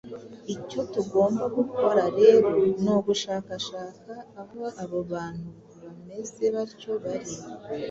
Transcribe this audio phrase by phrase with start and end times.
[0.55, 2.49] Icyo tugomba gukora rero
[2.81, 5.49] ni ugushakashaka aho abo bantu
[5.81, 7.33] bameze batyo bari